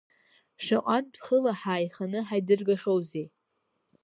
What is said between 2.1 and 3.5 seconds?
ҳаидыргахьоузеи?!